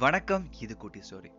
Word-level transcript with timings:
வணக்கம் 0.00 0.44
இது 0.60 0.76
குட்டி 0.76 1.00
ஸ்டோரி 1.00 1.30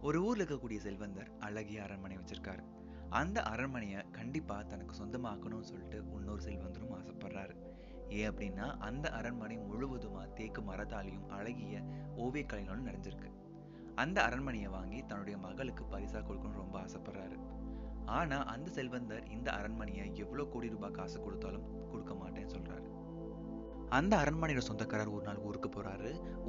ஒரு 0.00 0.24
ஊர்ல 0.24 0.44
இருக்கக்கூடிய 0.44 0.76
செல்வந்தர் 0.76 1.30
அழகிய 1.40 1.82
அரண்மனை 1.82 2.16
வச்சிருக்காரு. 2.16 2.62
அந்த 3.08 3.42
அரண்மனையை 3.42 4.04
கண்டிப்பா 4.10 4.62
தனக்கு 4.62 5.04
சொந்தமாக்கணும்னு 5.04 5.60
சொல்லிட்டு 5.60 6.02
இன்னொரு 6.14 6.42
செல்வந்தரும் 6.42 6.94
ஆசைப்படுறாரு. 6.98 7.54
ஏன் 8.08 8.30
அப்படின்னா 8.30 8.76
அந்த 8.78 9.10
அரண்மனை 9.10 9.58
முழுவதுமா 9.58 10.32
தேக்கு 10.32 10.62
மரத்தாலையும் 10.62 11.28
அழகிய 11.28 11.82
ஓவியக்கலைகளும் 12.16 12.86
நிறைஞ்சிருக்கு. 12.88 13.32
அந்த 13.94 14.22
அரண்மனையை 14.22 14.68
வாங்கி 14.68 15.06
தன்னுடைய 15.06 15.38
மகளுக்கு 15.38 15.84
பரிசா 15.84 16.22
கொடுக்கணும்னு 16.22 16.62
ரொம்ப 16.64 16.78
ஆசைப்படுறாரு. 16.80 17.38
ஆனா 18.06 18.44
அந்த 18.44 18.70
செல்வந்தர் 18.70 19.28
இந்த 19.28 19.50
அரண்மனையை 19.50 20.16
எவ்வளவு 20.16 20.48
கோடி 20.48 20.68
ரூபாய் 20.68 20.90
காசு 20.90 21.20
கொடுத்தாலும் 21.20 21.88
கொடுக்க 21.88 22.14
மாட்டேன்னு 22.14 22.54
சொல்றாரு. 22.56 22.88
அந்த 23.88 24.16
அரண்மனையோட 24.16 24.58
சொந்தக்காரர் 24.58 25.08
ஒரு 25.08 25.24
நாள் 25.24 25.36
ஊருக்கு 25.36 25.68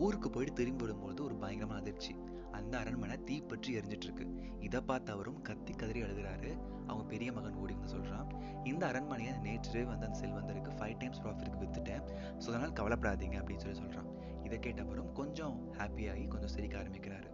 ஊருக்கு 0.03 0.29
போயிட்டு 0.29 0.59
திரும்பி 0.59 0.83
வரும்பொழுது 0.83 1.21
ஒரு 1.23 1.35
பயங்கரமான 1.35 1.81
அதிர்ச்சி. 1.81 2.13
அந்த 2.51 2.73
அரண்மனை 2.77 3.15
தீப்பற்றி 3.23 3.69
எரிஞ்சிட்டு 3.77 4.07
இருக்கு 4.07 4.25
இதை 4.59 4.81
பார்த்து 4.81 5.09
அவரும் 5.11 5.41
கத்தி 5.41 5.73
கதறி 5.73 6.01
அழுகிறாரு. 6.03 6.51
அவங்க 6.87 7.03
பெரிய 7.13 7.29
மகன் 7.31 7.59
ஓடி 7.63 7.73
வந்து 7.73 7.93
சொல்றான் 7.95 8.29
இந்த 8.63 8.83
அரண்மனையை 8.87 9.33
நேற்று 9.37 9.85
வந்து 9.85 10.05
அந்த 10.05 10.19
செல்வந்தருக்கு 10.21 10.71
ஃபைவ் 10.79 10.97
டைம்ஸ் 10.97 11.21
ப்ராஃபிட்க்கு 11.21 11.61
வித்துட்டேன். 11.63 12.03
ஸோ 12.41 12.47
அதனால் 12.51 12.75
கவலைப்படாதீங்க 12.79 13.39
அப்படின்னு 13.41 13.63
சொல்லி 13.65 13.79
சொல்றான். 13.79 14.09
இதை 14.43 14.59
கேட்டவரும் 14.59 15.11
கொஞ்சம் 15.11 15.57
ஹாப்பியாகி 15.79 16.27
கொஞ்சம் 16.27 16.53
சிரிக்க 16.55 16.77
ஆரம்பிக்கிறாரு. 16.77 17.29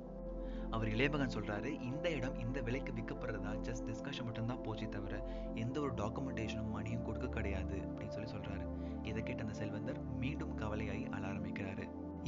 அவர் 0.75 0.87
இளையமகன் 0.87 1.33
சொல்றாரு 1.35 1.69
இந்த 1.81 2.09
இடம் 2.09 2.37
இந்த 2.39 2.61
விலைக்கு 2.61 2.91
விற்கப்படுறதா? 2.93 3.51
ஜஸ்ட் 3.67 3.87
டிஸ்கஷன் 3.89 4.23
மட்டும்தான் 4.23 4.61
போச்சு 4.61 4.89
தவிர 4.89 5.15
எந்த 5.55 5.77
ஒரு 5.81 5.93
டாக்குமெண்டேஷனும் 5.93 6.70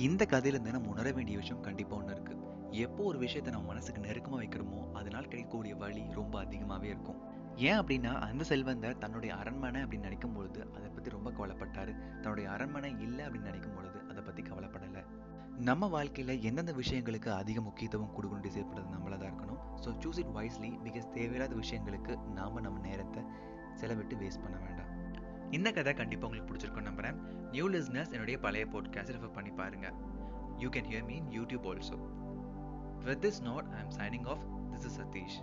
இந்த 0.05 0.23
கதையில 0.31 0.55
இருந்து 0.55 0.73
நம்ம 0.75 0.89
உணர 0.93 1.07
வேண்டிய 1.17 1.35
விஷயம் 1.41 1.65
கண்டிப்பா 1.65 1.93
ஒன்று 1.97 2.13
இருக்கு. 2.15 2.35
எப்போ 2.85 3.01
ஒரு 3.09 3.17
விஷயத்தை 3.23 3.49
நம்ம 3.53 3.67
மனசுக்கு 3.71 4.01
நெருக்கமா 4.05 4.37
வைக்கிறோமோ 4.41 4.79
அதனால் 4.99 5.27
கிடைக்கக்கூடிய 5.31 5.73
வழி 5.83 6.03
ரொம்ப 6.19 6.35
அதிகமாவே 6.43 6.87
இருக்கும். 6.93 7.19
ஏன் 7.67 7.79
அப்படின்னா 7.81 8.11
அந்த 8.27 8.43
செல்வந்தர் 8.51 8.99
தன்னுடைய 9.03 9.31
அரண்மனை 9.41 9.81
அப்படின்னு 9.83 10.07
நினைக்கும் 10.09 10.35
பொழுது 10.37 10.61
அதை 10.75 10.87
பத்தி 10.95 11.09
ரொம்ப 11.15 11.31
கவலைப்பட்டாரு. 11.37 11.93
தன்னுடைய 12.23 12.47
அரண்மனை 12.55 12.91
இல்லை 13.07 13.23
அப்படின்னு 13.25 13.49
நினைக்கும் 13.51 13.77
பொழுது 13.77 13.99
அதை 14.09 14.23
பத்தி 14.27 14.43
கவலைப்படலை. 14.49 15.03
நம்ம 15.69 15.87
வாழ்க்கையில 15.95 16.35
எந்தெந்த 16.49 16.73
விஷயங்களுக்கு 16.81 17.29
அதிக 17.41 17.61
முக்கியத்துவம் 17.67 18.13
கொடுக்கணும் 18.15 18.45
டிசைட் 18.47 18.69
பண்ணுறது 18.69 18.95
நம்மளாக 18.95 19.19
தான் 19.23 19.31
இருக்கணும். 19.31 19.61
So 19.83 19.89
choose 20.03 20.21
it 20.23 20.33
wisely 20.37 20.71
because 20.87 21.07
தேவையில்லாத 21.17 21.55
விஷயங்களுக்கு 21.63 22.15
நாம 22.39 22.61
நம்ம 22.67 22.79
நேரத்தை 22.89 23.23
செலவிட்டு 23.81 24.17
வேஸ்ட் 24.23 24.43
பண்ண 24.45 24.57
வேண்டாம். 24.65 24.89
இந்த 25.53 25.71
கதை 25.71 25.93
கண்டிப்பாக 25.93 26.27
உங்களுக்கு 26.27 26.49
பிடிச்சிருக்கும் 26.49 26.87
நம்புகிறேன் 26.89 27.17
நியூ 27.51 27.65
லிஸ்னஸ் 27.69 28.11
என்னுடைய 28.11 28.39
பழைய 28.39 28.65
போட்காஸ்ட் 28.65 29.13
ரெஃபர் 29.15 29.33
பண்ணி 29.33 29.51
பாருங்க. 29.51 29.87
You 30.57 30.69
can 30.69 30.87
hear 30.89 31.05
me 31.05 31.15
in 31.15 31.31
YouTube 31.31 31.65
also 31.65 31.97
with 33.05 33.21
this 33.25 33.41
note 33.43 33.67
I'm 33.79 33.93
signing 33.99 34.27
off 34.27 34.43
this 34.73 34.85
is 34.85 34.97
Satish 35.01 35.37